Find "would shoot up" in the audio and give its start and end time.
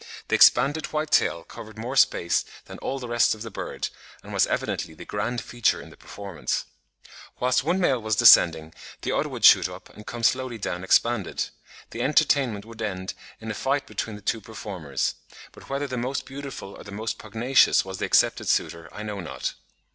9.29-9.89